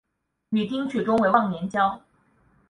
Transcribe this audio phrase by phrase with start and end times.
[0.49, 2.01] 与丁取忠为忘年交。